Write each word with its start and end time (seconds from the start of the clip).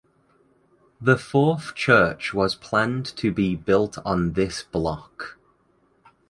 The 0.99 1.15
fourth 1.15 1.75
church 1.75 2.33
was 2.33 2.55
planned 2.55 3.05
to 3.17 3.31
be 3.31 3.55
built 3.55 3.99
on 4.03 4.33
this 4.33 4.63
block. 4.63 5.37